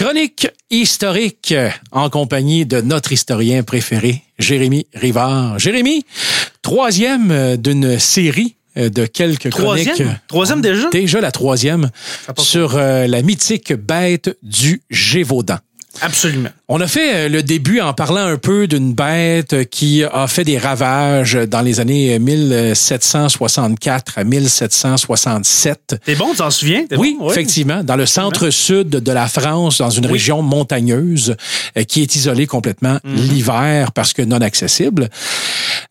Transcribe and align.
Chronique 0.00 0.48
historique 0.70 1.54
en 1.92 2.08
compagnie 2.08 2.64
de 2.64 2.80
notre 2.80 3.12
historien 3.12 3.62
préféré, 3.62 4.22
Jérémy 4.38 4.86
Rivard. 4.94 5.58
Jérémy, 5.58 6.06
troisième 6.62 7.58
d'une 7.58 7.98
série 7.98 8.56
euh, 8.78 8.88
de 8.88 9.04
quelques 9.04 9.50
Troisième? 9.50 9.94
chroniques. 9.94 10.12
Troisième 10.26 10.62
déjà? 10.62 10.88
Déjà 10.88 11.20
la 11.20 11.30
troisième 11.30 11.90
sur 12.38 12.76
euh, 12.76 13.06
la 13.08 13.20
mythique 13.20 13.74
bête 13.74 14.34
du 14.42 14.80
Gévaudan. 14.88 15.58
Absolument. 16.02 16.50
On 16.68 16.80
a 16.80 16.86
fait 16.86 17.14
euh, 17.14 17.28
le 17.28 17.42
début 17.42 17.80
en 17.80 17.92
parlant 17.92 18.24
un 18.24 18.36
peu 18.36 18.68
d'une 18.68 18.94
bête 18.94 19.68
qui 19.70 20.04
a 20.04 20.28
fait 20.28 20.44
des 20.44 20.56
ravages 20.56 21.34
dans 21.34 21.60
les 21.62 21.80
années 21.80 22.18
1764 22.18 24.18
à 24.18 24.24
1767. 24.24 25.96
T'es 26.04 26.14
bon, 26.14 26.30
tu 26.30 26.36
t'en 26.38 26.50
souviens? 26.50 26.84
Oui, 26.96 27.16
bon? 27.18 27.30
Effectivement, 27.30 27.82
dans 27.82 27.96
le 27.96 28.06
centre-sud 28.06 28.88
de 28.88 29.12
la 29.12 29.26
France, 29.28 29.78
dans 29.78 29.90
une 29.90 30.06
Oui. 30.06 30.12
région 30.12 30.42
montagneuse 30.42 31.36
euh, 31.76 31.84
qui 31.84 32.02
est 32.02 32.14
isolée 32.16 32.46
complètement 32.46 32.98
Mhm. 33.04 33.14
l'hiver 33.16 33.92
parce 33.92 34.12
que 34.12 34.22
non 34.22 34.40
accessible. 34.40 35.08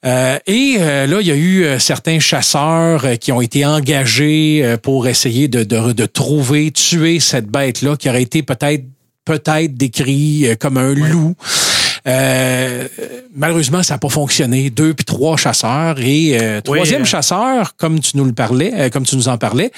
Euh, 0.05 0.38
et 0.47 0.77
euh, 0.80 1.08
là, 1.08 1.17
il 1.22 1.27
y 1.27 1.31
a 1.31 1.36
eu 1.36 1.63
euh, 1.66 1.80
certains 1.80 2.20
chasseurs 2.20 3.05
euh, 3.05 3.16
qui 3.16 3.31
ont 3.31 3.41
été 3.41 3.66
engagés 3.66 4.61
euh, 4.63 4.77
pour 4.77 5.08
essayer 5.08 5.47
de, 5.47 5.63
de, 5.63 5.91
de 5.91 6.05
trouver, 6.05 6.72
tuer 6.72 7.20
cette 7.20 7.47
bête-là 7.47 7.95
qui 7.97 8.09
aurait 8.09 8.22
été 8.23 8.44
peut-être 8.44 8.84
peut-être 9.26 9.76
décrit 9.76 10.48
euh, 10.48 10.55
comme 10.55 10.78
un 10.78 10.94
loup. 10.94 11.36
Euh, 12.08 12.88
malheureusement, 13.36 13.84
ça 13.84 13.95
n'a 13.95 13.98
pas 13.98 14.09
fonctionné. 14.09 14.70
Deux 14.70 14.94
puis 14.94 15.05
trois 15.05 15.38
chasseurs 15.38 16.00
et 16.00 16.40
euh, 16.40 16.62
troisième 16.62 17.05
chasseur, 17.05 17.76
comme 17.76 18.00
tu 18.00 18.18
nous 18.18 18.26
le 18.26 18.34
parlais, 18.34 18.72
euh, 18.73 18.90
comme 18.90 19.04
tu 19.04 19.16
nous 19.16 19.28
en 19.28 19.38
parlais, 19.38 19.72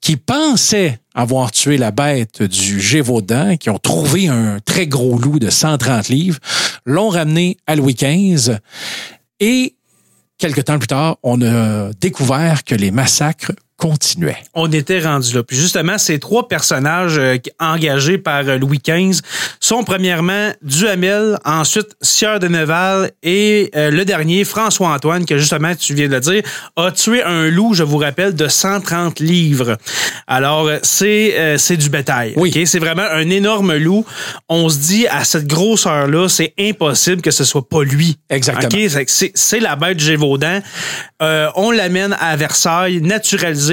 qui 0.00 0.16
pensait 0.16 0.98
avoir 1.14 1.50
tué 1.50 1.76
la 1.76 1.90
bête 1.90 2.42
du 2.42 2.80
Gévaudan, 2.80 3.56
qui 3.56 3.70
ont 3.70 3.78
trouvé 3.78 4.28
un 4.28 4.58
très 4.64 4.86
gros 4.86 5.18
loup 5.18 5.38
de 5.38 5.50
130 5.50 6.08
livres, 6.08 6.38
l'ont 6.84 7.08
ramené 7.08 7.56
à 7.66 7.76
Louis 7.76 7.94
XV 7.94 8.56
et 9.40 9.74
quelque 10.38 10.60
temps 10.60 10.78
plus 10.78 10.86
tard, 10.86 11.16
on 11.22 11.42
a 11.42 11.90
découvert 12.00 12.64
que 12.64 12.74
les 12.74 12.92
massacres 12.92 13.52
On 14.54 14.70
était 14.70 15.00
rendu 15.00 15.34
là. 15.34 15.42
Puis 15.42 15.56
justement, 15.56 15.98
ces 15.98 16.18
trois 16.18 16.48
personnages 16.48 17.18
euh, 17.18 17.36
engagés 17.60 18.18
par 18.18 18.46
euh, 18.48 18.58
Louis 18.58 18.80
XV 18.86 19.20
sont 19.60 19.84
premièrement 19.84 20.50
Duhamel, 20.62 21.38
ensuite 21.44 21.96
Sieur 22.02 22.40
de 22.40 22.48
Neval 22.48 23.12
et 23.22 23.70
euh, 23.76 23.90
le 23.90 24.04
dernier, 24.04 24.44
François-Antoine, 24.44 25.24
que 25.24 25.38
justement, 25.38 25.74
tu 25.74 25.94
viens 25.94 26.08
de 26.08 26.14
le 26.14 26.20
dire, 26.20 26.42
a 26.76 26.90
tué 26.90 27.22
un 27.22 27.48
loup, 27.48 27.74
je 27.74 27.84
vous 27.84 27.98
rappelle, 27.98 28.34
de 28.34 28.48
130 28.48 29.20
livres. 29.20 29.76
Alors, 30.26 30.68
c'est 30.82 31.56
c'est 31.58 31.76
du 31.76 31.88
bétail. 31.88 32.34
Oui. 32.36 32.52
C'est 32.66 32.78
vraiment 32.78 33.06
un 33.10 33.30
énorme 33.30 33.74
loup. 33.74 34.04
On 34.48 34.68
se 34.68 34.78
dit, 34.78 35.06
à 35.06 35.24
cette 35.24 35.46
grosseur-là, 35.46 36.28
c'est 36.28 36.52
impossible 36.58 37.22
que 37.22 37.30
ce 37.30 37.44
soit 37.44 37.66
pas 37.66 37.82
lui. 37.82 38.16
Exactement. 38.28 38.68
C'est- 39.34 39.60
la 39.60 39.76
bête 39.76 39.98
Gévaudan. 39.98 40.60
Euh, 41.20 41.48
on 41.56 41.70
l'amène 41.70 42.16
à 42.20 42.36
Versailles, 42.36 43.00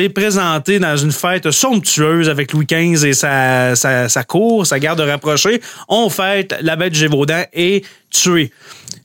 présenté 0.10 0.80
dans 0.80 0.98
une 0.98 1.12
fête 1.12 1.50
somptueuse 1.52 2.30
avec 2.30 2.54
Louis 2.54 2.66
XV 2.66 3.08
et 3.08 3.14
sa, 3.14 4.24
cour, 4.28 4.66
sa 4.66 4.80
garde 4.80 5.00
rapprochée. 5.00 5.62
On 5.88 6.10
fête 6.10 6.56
la 6.62 6.76
bête 6.76 6.94
Gévaudan 6.94 7.44
et 7.54 7.84
tué. 8.10 8.52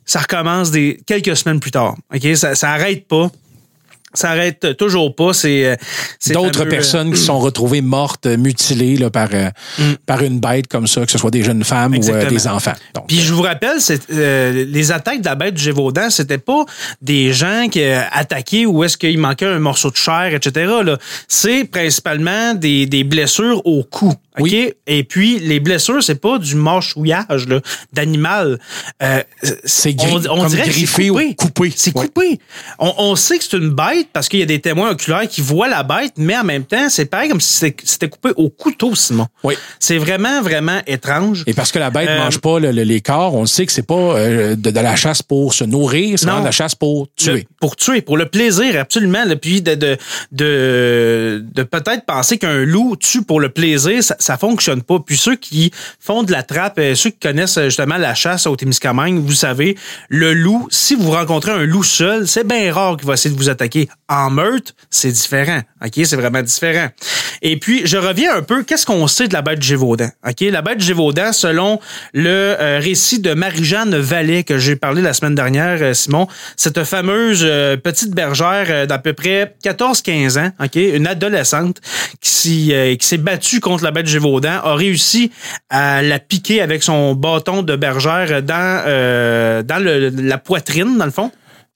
Ça 0.05 0.21
recommence 0.21 0.71
des 0.71 1.01
quelques 1.07 1.37
semaines 1.37 1.61
plus 1.61 1.71
tard. 1.71 1.97
Ça, 2.35 2.55
ça 2.55 2.71
arrête 2.71 3.07
pas. 3.07 3.31
Ça 4.15 4.31
arrête 4.31 4.77
toujours 4.77 5.15
pas. 5.15 5.33
C'est 5.33 5.67
euh, 5.67 5.77
c'est 6.19 6.33
D'autres 6.33 6.67
euh, 6.67 6.71
personnes 6.71 7.13
qui 7.13 7.21
sont 7.21 7.39
retrouvées 7.39 7.81
mortes, 7.81 8.27
euh, 8.27 8.37
mutilées 8.37 8.97
là, 8.97 9.11
par, 9.11 9.29
euh, 9.33 9.51
par 10.07 10.23
une 10.23 10.41
bête 10.41 10.67
comme 10.69 10.87
ça, 10.87 11.05
que 11.05 11.13
ce 11.13 11.19
soit 11.19 11.31
des 11.31 11.43
jeunes 11.43 11.65
femmes 11.65 11.95
ou 11.97 12.09
euh, 12.09 12.21
Mm. 12.25 12.29
Des 12.29 12.47
enfants. 12.49 12.73
Donc, 12.95 13.07
Puis 13.09 13.21
je 13.21 13.33
vous 13.33 13.43
rappelle, 13.43 13.81
c'est, 13.81 14.01
euh, 14.13 14.65
les 14.69 14.93
attaques 14.93 15.21
de 15.21 15.27
la 15.27 15.35
bête 15.35 15.55
du 15.55 15.63
Gévaudan, 15.63 16.11
c'était 16.11 16.39
pas 16.39 16.65
des 17.01 17.33
gens 17.33 17.69
qui 17.71 17.83
euh, 17.83 18.03
attaquaient 18.13 18.67
ou 18.67 18.85
est-ce 18.85 18.97
qu'il 18.97 19.19
manquait 19.19 19.47
un 19.47 19.59
morceau 19.59 19.91
de 19.91 19.97
chair, 19.97 20.33
etc. 20.35 20.71
Là. 20.85 20.99
C'est 21.29 21.65
principalement 21.65 22.55
des, 22.55 22.87
des 22.87 23.05
blessures 23.05 23.63
au 23.67 23.83
cou. 23.85 24.15
OK? 24.39 24.43
Oui. 24.51 24.73
Et 24.87 25.03
puis, 25.05 25.39
les 25.41 25.59
blessures, 25.61 26.03
c'est 26.03 26.21
pas 26.21 26.39
du 26.39 26.55
mâchouillage 26.55 27.49
là, 27.49 27.61
d'animal. 27.93 28.59
Euh, 29.03 29.23
C'est 29.65 29.93
gri- 29.93 30.25
comme 30.27 30.47
dirait 30.47 30.69
griffé 30.69 31.05
c'est 31.05 31.11
ou 31.11 31.15
coupé. 31.15 31.35
coupé. 31.35 31.73
C'est 31.75 31.97
Ouais. 31.97 32.07
coupé. 32.07 32.41
On, 32.79 32.95
on 32.99 33.17
sait 33.17 33.39
que 33.39 33.45
c'est 33.45 33.57
une 33.57 33.71
bête 33.71 34.09
parce 34.13 34.29
qu'il 34.29 34.39
y 34.41 34.43
a 34.43 34.47
des 34.47 34.61
témoins 34.61 34.91
oculaires 34.91 35.29
qui 35.29 35.41
voient 35.41 35.69
la 35.69 35.83
bête, 35.83 36.13
mais 36.17 36.37
en 36.37 36.45
même 36.45 36.65
temps, 36.65 36.89
c'est 36.89 37.07
pareil 37.07 37.29
comme 37.29 37.41
si 37.41 37.73
c'était- 37.85 38.09
coupé 38.09 38.31
au 38.37 38.49
couteau, 38.51 38.95
Simon. 38.95 39.27
Oui. 39.43 39.55
C'est 39.79 39.99
vraiment, 39.99 40.43
vraiment 40.43 40.81
étrange. 40.87 41.43
Et 41.47 41.53
parce 41.55 41.73
que 41.73 41.79
la 41.79 41.91
bête 41.91 42.09
Euh, 42.09 42.19
mange 42.19 42.39
pas 42.39 42.59
le- 42.61 42.71
le- 42.73 42.83
les 42.85 43.01
corps, 43.01 43.35
on 43.35 43.47
sait 43.47 43.67
que 43.67 43.73
c'est 43.73 43.87
pas 43.87 43.95
euh, 43.95 44.55
de, 44.57 44.71
de 44.71 44.81
la 44.81 44.97
chasse 44.97 45.23
pour 45.23 45.55
se 45.55 45.65
nourrir, 45.65 46.19
c'est 46.19 46.27
de 46.27 46.31
la 46.45 46.51
chasse 46.51 46.75
pour 46.75 47.09
tuer. 47.17 47.33
Le- 47.33 47.43
pour 47.61 47.77
tuer, 47.77 48.01
pour 48.01 48.17
le 48.17 48.27
plaisir, 48.27 48.79
absolument. 48.81 49.25
Puis 49.41 49.61
de, 49.63 49.75
de, 49.75 49.97
de, 50.33 51.45
de 51.55 51.63
peut-être 51.63 52.05
penser 52.07 52.39
qu'un 52.39 52.65
loup 52.65 52.97
tue 52.97 53.23
pour 53.23 53.41
le 53.41 53.49
plaisir, 53.51 54.03
ça, 54.03 54.17
ça 54.21 54.37
fonctionne 54.37 54.83
pas. 54.83 54.99
Puis 55.05 55.17
ceux 55.17 55.37
qui 55.37 55.73
font 55.99 56.23
de 56.23 56.31
la 56.31 56.43
trappe, 56.43 56.79
euh, 56.79 56.95
ceux 56.95 57.11
qui 57.11 57.19
connaissent 57.19 57.59
euh, 57.59 57.65
justement 57.65 57.97
la 57.97 58.15
chasse 58.15 58.47
au 58.47 58.55
Témiscamingue, 58.55 59.19
vous 59.19 59.33
savez, 59.33 59.77
le 60.09 60.35
loup, 60.35 60.69
si 60.71 60.95
vous 60.95 61.11
rencontrez 61.11 61.53
un 61.53 61.65
loup 61.65 61.83
seul, 61.83 62.29
c'est 62.29 62.47
bien 62.47 62.73
rare 62.73 62.97
qu'il 62.97 63.07
va 63.07 63.15
essayer 63.15 63.35
de 63.35 63.41
vous 63.41 63.49
attaquer. 63.49 63.89
En 64.09 64.31
meute, 64.31 64.75
c'est 64.91 65.13
différent. 65.13 65.61
OK? 65.85 65.93
C'est 66.05 66.17
vraiment 66.17 66.43
différent. 66.43 66.89
Et 67.43 67.59
puis, 67.59 67.83
je 67.87 67.97
reviens 67.97 68.35
un 68.37 68.43
peu, 68.43 68.63
qu'est-ce 68.63 68.85
qu'on 68.85 69.07
sait 69.07 69.29
de 69.29 69.33
la 69.33 69.43
bête 69.43 69.63
Gévaudan? 69.63 70.11
OK? 70.27 70.41
La 70.41 70.63
bête 70.63 70.81
Gévaudan, 70.81 71.33
selon 71.33 71.81
le 72.13 72.29
euh, 72.29 72.79
récit 72.83 73.21
de 73.21 73.33
Marie-Jeanne 73.33 73.97
Vallée 73.97 74.45
que 74.45 74.59
j'ai 74.59 74.77
parlé 74.77 75.01
la 75.01 75.15
semaine 75.15 75.35
dernière, 75.35 75.95
Simon, 75.97 76.29
cette 76.57 76.85
fameuse 76.85 77.41
petite 77.83 78.11
bergère 78.15 78.87
d'à 78.87 78.99
peu 78.99 79.13
près 79.13 79.55
14-15 79.65 80.39
ans, 80.39 80.53
OK? 80.63 80.77
Une 80.77 81.07
adolescente 81.07 81.81
qui, 82.21 82.73
qui 82.99 83.07
s'est 83.07 83.17
battue 83.17 83.61
contre 83.61 83.85
la 83.85 83.91
bête 83.91 84.10
Gévaudan, 84.11 84.61
a 84.63 84.75
réussi 84.75 85.31
à 85.71 86.03
la 86.03 86.19
piquer 86.19 86.61
avec 86.61 86.83
son 86.83 87.15
bâton 87.15 87.63
de 87.63 87.77
bergère 87.77 88.43
dans, 88.43 88.83
euh, 88.87 89.63
dans 89.63 89.83
le- 89.83 90.11
la 90.11 90.39
poitrine, 90.39 90.99
dans 90.99 91.05
le 91.07 91.11
fond. 91.11 91.31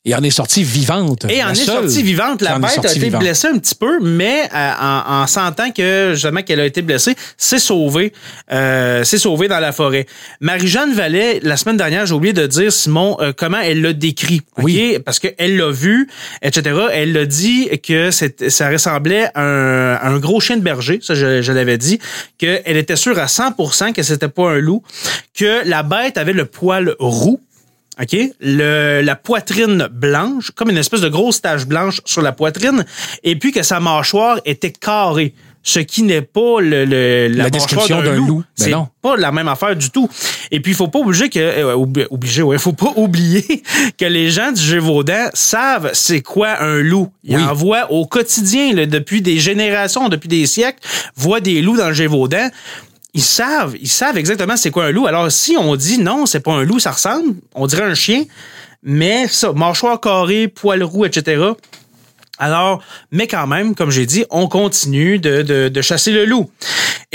Et 0.06 0.14
en 0.14 0.22
est 0.22 0.28
sortie 0.30 0.62
vivante. 0.64 1.24
Et 1.30 1.42
en 1.42 1.50
est 1.50 1.54
sortie 1.54 2.02
vivante. 2.02 2.42
La 2.42 2.58
bête 2.58 2.84
a 2.84 2.90
été 2.90 3.00
vivante. 3.00 3.22
blessée 3.22 3.48
un 3.48 3.56
petit 3.58 3.74
peu, 3.74 4.00
mais 4.02 4.42
euh, 4.54 4.72
en, 4.78 5.22
en 5.22 5.26
sentant 5.26 5.70
que 5.70 6.10
justement 6.12 6.42
qu'elle 6.42 6.60
a 6.60 6.66
été 6.66 6.82
blessée, 6.82 7.14
c'est 7.38 7.58
sauvée. 7.58 8.12
Euh, 8.52 9.02
c'est 9.04 9.16
sauvée 9.16 9.48
dans 9.48 9.60
la 9.60 9.72
forêt. 9.72 10.04
Marie-Jeanne 10.40 10.92
Vallée, 10.92 11.40
la 11.42 11.56
semaine 11.56 11.78
dernière, 11.78 12.04
j'ai 12.04 12.12
oublié 12.12 12.34
de 12.34 12.46
dire, 12.46 12.70
Simon, 12.70 13.16
euh, 13.20 13.32
comment 13.34 13.60
elle 13.60 13.80
l'a 13.80 13.94
décrit. 13.94 14.42
Oui. 14.58 14.98
Parce 15.02 15.18
qu'elle 15.18 15.56
l'a 15.56 15.70
vu, 15.70 16.06
etc. 16.42 16.78
Elle 16.92 17.14
l'a 17.14 17.24
dit 17.24 17.70
que 17.82 18.10
ça 18.10 18.68
ressemblait 18.68 19.28
à 19.34 19.40
un, 19.42 19.94
à 19.94 20.08
un 20.08 20.18
gros 20.18 20.38
chien 20.40 20.58
de 20.58 20.62
berger. 20.62 20.98
Ça, 21.02 21.14
je, 21.14 21.40
je 21.40 21.52
l'avais 21.52 21.78
dit. 21.78 21.98
Qu'elle 22.36 22.76
était 22.76 22.96
sûre 22.96 23.18
à 23.18 23.24
100% 23.26 23.94
que 23.94 24.02
c'était 24.02 24.28
pas 24.28 24.50
un 24.50 24.58
loup. 24.58 24.82
Que 25.32 25.66
la 25.66 25.82
bête 25.82 26.18
avait 26.18 26.34
le 26.34 26.44
poil 26.44 26.94
roux. 26.98 27.40
OK? 28.00 28.16
Le, 28.40 29.00
la 29.02 29.16
poitrine 29.16 29.88
blanche, 29.90 30.50
comme 30.52 30.70
une 30.70 30.78
espèce 30.78 31.00
de 31.00 31.08
grosse 31.08 31.40
tache 31.42 31.66
blanche 31.66 32.00
sur 32.04 32.22
la 32.22 32.32
poitrine, 32.32 32.84
et 33.22 33.36
puis 33.36 33.52
que 33.52 33.62
sa 33.62 33.80
mâchoire 33.80 34.40
était 34.44 34.72
carrée. 34.72 35.34
Ce 35.66 35.78
qui 35.78 36.02
n'est 36.02 36.20
pas 36.20 36.60
le, 36.60 36.84
le- 36.84 37.28
la, 37.28 37.44
La 37.44 37.50
description 37.50 38.02
d'un 38.02 38.16
loup. 38.16 38.44
Ben 38.58 38.66
C'est 38.66 38.74
pas 39.00 39.16
la 39.16 39.32
même 39.32 39.48
affaire 39.48 39.74
du 39.74 39.88
tout. 39.88 40.10
Et 40.50 40.60
puis, 40.60 40.72
il 40.72 40.74
faut 40.74 40.88
pas 40.88 40.98
obliger 40.98 41.30
que, 41.30 41.38
euh, 41.38 41.72
obliger, 42.10 42.42
ouais, 42.42 42.58
faut 42.58 42.74
pas 42.74 42.92
oublier 42.96 43.62
que 43.98 44.04
les 44.04 44.30
gens 44.30 44.52
du 44.52 44.60
Gévaudan 44.60 45.30
savent 45.32 45.88
c'est 45.94 46.20
quoi 46.20 46.60
un 46.62 46.82
loup. 46.82 47.08
Ils 47.24 47.36
Oui. 47.38 47.42
en 47.42 47.54
voient 47.54 47.90
au 47.90 48.04
quotidien, 48.04 48.74
là, 48.74 48.84
depuis 48.84 49.22
des 49.22 49.38
générations, 49.38 50.10
depuis 50.10 50.28
des 50.28 50.44
siècles, 50.44 50.80
voient 51.16 51.40
des 51.40 51.62
loups 51.62 51.78
dans 51.78 51.88
le 51.88 51.94
Gévaudan 51.94 52.50
ils 53.14 53.22
savent, 53.22 53.76
ils 53.80 53.88
savent 53.88 54.18
exactement 54.18 54.56
c'est 54.56 54.70
quoi 54.70 54.86
un 54.86 54.90
loup. 54.90 55.06
Alors, 55.06 55.30
si 55.30 55.56
on 55.56 55.76
dit 55.76 55.98
non, 55.98 56.26
c'est 56.26 56.40
pas 56.40 56.52
un 56.52 56.64
loup, 56.64 56.80
ça 56.80 56.90
ressemble, 56.90 57.36
on 57.54 57.66
dirait 57.66 57.84
un 57.84 57.94
chien, 57.94 58.24
mais 58.82 59.28
ça, 59.28 59.52
mâchoire 59.52 60.00
carrée, 60.00 60.48
poil 60.48 60.82
roux, 60.82 61.04
etc. 61.04 61.52
Alors, 62.38 62.82
mais 63.12 63.28
quand 63.28 63.46
même, 63.46 63.76
comme 63.76 63.92
j'ai 63.92 64.06
dit, 64.06 64.24
on 64.30 64.48
continue 64.48 65.20
de, 65.20 65.42
de, 65.42 65.68
de 65.68 65.82
chasser 65.82 66.10
le 66.10 66.24
loup. 66.24 66.50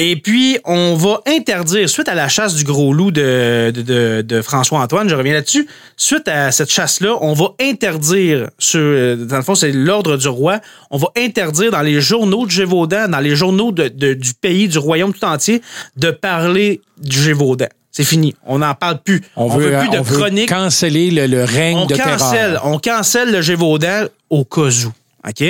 Et 0.02 0.16
puis, 0.16 0.58
on 0.64 0.96
va 0.96 1.20
interdire, 1.28 1.90
suite 1.90 2.08
à 2.08 2.16
la 2.16 2.30
chasse 2.30 2.56
du 2.56 2.64
gros 2.64 2.94
loup 2.94 3.12
de, 3.12 3.70
de, 3.76 3.82
de, 3.82 4.22
de 4.22 4.42
François-Antoine, 4.42 5.10
je 5.10 5.16
reviens 5.16 5.34
là-dessus, 5.34 5.68
suite 5.98 6.26
à 6.30 6.54
cette 6.54 6.72
chasse-là, 6.72 7.18
on 7.20 7.34
va 7.34 7.50
interdire, 7.62 8.50
sur, 8.58 8.80
euh, 8.80 9.18
dans 9.18 9.36
le 9.36 9.42
fond, 9.44 9.56
c'est 9.56 9.74
l'ordre 9.74 10.16
du 10.16 10.30
roi, 10.30 10.62
on 10.90 10.98
va 10.98 11.10
interdire 11.18 11.72
dans 11.72 11.82
les 11.82 12.00
journaux 12.00 12.46
de 12.46 12.52
Gévaudan, 12.52 13.10
dans 13.10 13.20
les 13.20 13.36
journaux 13.36 13.74
de, 13.74 13.90
de- 13.90 14.14
du 14.14 14.34
pays, 14.36 14.70
du 14.70 14.78
royaume 14.78 15.12
tout 15.12 15.26
entier, 15.26 15.62
de 15.98 16.12
parler 16.12 16.80
du 16.98 17.22
Gévaudan. 17.22 17.68
C'est 17.92 18.06
fini. 18.06 18.34
On 18.46 18.60
n'en 18.60 18.76
parle 18.76 19.00
plus. 19.04 19.22
On, 19.36 19.48
veut, 19.50 19.78
plus 19.80 19.90
de 19.90 19.98
on 19.98 20.02
veut 20.02 20.18
chronique 20.18 20.48
canceller 20.48 21.12
le, 21.12 21.26
le 21.28 21.44
règne 21.44 21.76
on 21.80 21.86
de 21.88 21.96
cancelle, 21.96 22.54
terreur. 22.54 22.62
on 22.68 22.80
cancelle 22.80 23.32
le 23.34 23.42
Gévaudan 23.42 24.06
au 24.30 24.46
cas 24.46 24.70
où. 24.86 24.92
OK? 25.28 25.44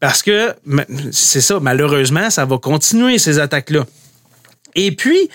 Parce 0.00 0.22
que, 0.22 0.54
c'est 1.10 1.40
ça, 1.40 1.58
malheureusement, 1.60 2.30
ça 2.30 2.44
va 2.44 2.58
continuer, 2.58 3.18
ces 3.18 3.38
attaques-là. 3.38 3.84
Et 4.74 4.92
puis, 4.92 5.28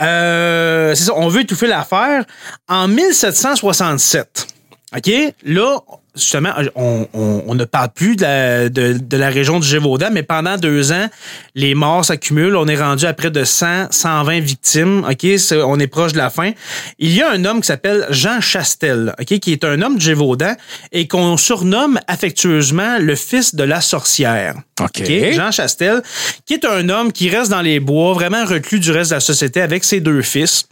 euh, 0.00 0.94
c'est 0.94 1.04
ça, 1.04 1.12
on 1.14 1.28
veut 1.28 1.42
étouffer 1.42 1.66
l'affaire. 1.66 2.24
En 2.68 2.88
1767, 2.88 4.46
OK, 4.96 5.10
là, 5.44 5.80
justement, 6.14 6.54
on, 6.74 7.54
ne 7.54 7.64
parle 7.64 7.90
plus 7.94 8.16
de 8.16 8.22
la, 8.22 8.68
de, 8.70 9.16
la 9.16 9.28
région 9.28 9.60
du 9.60 9.68
Gévaudan, 9.68 10.08
mais 10.10 10.22
pendant 10.22 10.56
deux 10.56 10.92
ans, 10.92 11.08
les 11.54 11.74
morts 11.74 12.06
s'accumulent. 12.06 12.56
On 12.56 12.66
est 12.66 12.80
rendu 12.80 13.04
à 13.04 13.12
près 13.12 13.30
de 13.30 13.44
100, 13.44 13.88
120 13.90 14.40
victimes. 14.40 15.06
OK? 15.08 15.26
on 15.62 15.78
est 15.78 15.86
proche 15.88 16.12
de 16.12 16.18
la 16.18 16.30
fin. 16.30 16.52
Il 16.98 17.12
y 17.12 17.20
a 17.20 17.30
un 17.30 17.44
homme 17.44 17.60
qui 17.60 17.66
s'appelle 17.66 18.06
Jean 18.08 18.40
Chastel, 18.40 19.14
OK? 19.20 19.38
Qui 19.38 19.52
est 19.52 19.64
un 19.64 19.82
homme 19.82 19.98
du 19.98 20.04
Gévaudan 20.06 20.54
et 20.92 21.06
qu'on 21.06 21.36
surnomme 21.36 22.00
affectueusement 22.06 22.98
le 22.98 23.14
fils 23.14 23.54
de 23.54 23.64
la 23.64 23.82
sorcière. 23.82 24.54
OK? 24.80 25.02
Jean 25.32 25.50
Chastel, 25.50 26.02
qui 26.46 26.54
est 26.54 26.64
un 26.64 26.88
homme 26.88 27.12
qui 27.12 27.28
reste 27.28 27.50
dans 27.50 27.62
les 27.62 27.78
bois, 27.78 28.14
vraiment 28.14 28.46
reclus 28.46 28.80
du 28.80 28.90
reste 28.90 29.10
de 29.10 29.16
la 29.16 29.20
société 29.20 29.60
avec 29.60 29.84
ses 29.84 30.00
deux 30.00 30.22
fils. 30.22 30.66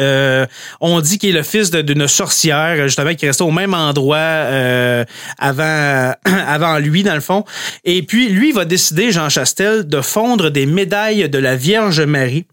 Euh, 0.00 0.46
on 0.80 1.00
dit 1.00 1.18
qu'il 1.18 1.30
est 1.30 1.38
le 1.38 1.42
fils 1.42 1.70
d'une 1.70 2.08
sorcière, 2.08 2.76
justement, 2.88 3.14
qui 3.14 3.26
restait 3.26 3.44
au 3.44 3.50
même 3.50 3.74
endroit 3.74 4.16
euh, 4.16 5.04
avant, 5.38 6.14
avant 6.24 6.78
lui, 6.78 7.02
dans 7.02 7.14
le 7.14 7.20
fond. 7.20 7.44
Et 7.84 8.02
puis, 8.02 8.28
lui 8.28 8.52
va 8.52 8.64
décider, 8.64 9.12
Jean 9.12 9.28
Chastel, 9.28 9.86
de 9.86 10.00
fondre 10.00 10.50
des 10.50 10.66
médailles 10.66 11.28
de 11.28 11.38
la 11.38 11.56
Vierge 11.56 12.00
Marie 12.00 12.46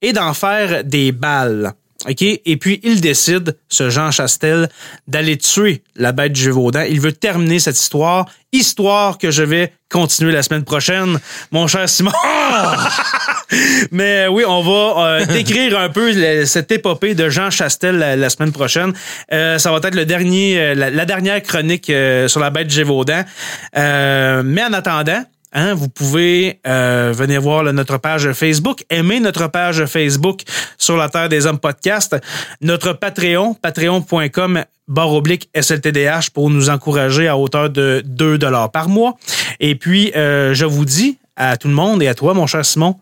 et 0.00 0.12
d'en 0.12 0.34
faire 0.34 0.84
des 0.84 1.12
balles. 1.12 1.72
OK? 2.08 2.22
Et 2.22 2.56
puis, 2.56 2.80
il 2.82 3.00
décide, 3.00 3.56
ce 3.68 3.90
Jean 3.90 4.10
Chastel, 4.10 4.68
d'aller 5.06 5.36
tuer 5.38 5.82
la 5.96 6.12
bête 6.12 6.32
du 6.32 6.42
Gévaudan. 6.42 6.82
Il 6.88 7.00
veut 7.00 7.12
terminer 7.12 7.60
cette 7.60 7.78
histoire, 7.78 8.26
histoire 8.52 9.18
que 9.18 9.30
je 9.30 9.42
vais 9.42 9.72
continuer 9.88 10.32
la 10.32 10.42
semaine 10.42 10.64
prochaine, 10.64 11.18
mon 11.50 11.66
cher 11.66 11.88
Simon. 11.88 12.12
Mais 13.90 14.26
oui, 14.28 14.44
on 14.46 14.62
va 14.62 15.20
euh, 15.20 15.26
décrire 15.26 15.78
un 15.78 15.88
peu 15.88 16.12
cette 16.44 16.72
épopée 16.72 17.14
de 17.14 17.28
Jean 17.28 17.50
Chastel 17.50 17.98
la, 17.98 18.30
semaine 18.30 18.52
prochaine. 18.52 18.92
Euh, 19.32 19.58
ça 19.58 19.70
va 19.70 19.78
être 19.78 19.94
le 19.94 20.04
dernier, 20.04 20.58
euh, 20.58 20.74
la, 20.74 21.04
dernière 21.04 21.42
chronique 21.42 21.92
sur 22.26 22.40
la 22.40 22.50
bête 22.50 22.70
Gévaudan. 22.70 23.24
mais 23.74 24.64
en 24.64 24.72
attendant, 24.72 25.24
Hein, 25.54 25.74
vous 25.74 25.88
pouvez 25.88 26.60
euh, 26.66 27.12
venir 27.14 27.42
voir 27.42 27.62
notre 27.74 27.98
page 27.98 28.32
Facebook, 28.32 28.84
aimer 28.88 29.20
notre 29.20 29.48
page 29.48 29.84
Facebook 29.84 30.42
sur 30.78 30.96
la 30.96 31.10
Terre 31.10 31.28
des 31.28 31.46
Hommes 31.46 31.58
podcast, 31.58 32.16
notre 32.62 32.94
Patreon, 32.94 33.52
patreon.com 33.54 34.64
barre 34.88 35.12
oblique 35.12 35.50
SLTDH 35.54 36.30
pour 36.32 36.48
nous 36.48 36.70
encourager 36.70 37.28
à 37.28 37.36
hauteur 37.36 37.68
de 37.68 38.02
2 38.04 38.38
dollars 38.38 38.70
par 38.70 38.88
mois. 38.88 39.16
Et 39.60 39.74
puis, 39.74 40.10
euh, 40.16 40.54
je 40.54 40.64
vous 40.64 40.86
dis 40.86 41.18
à 41.36 41.58
tout 41.58 41.68
le 41.68 41.74
monde 41.74 42.02
et 42.02 42.08
à 42.08 42.14
toi, 42.14 42.32
mon 42.32 42.46
cher 42.46 42.64
Simon, 42.64 42.96
euh, 42.96 43.01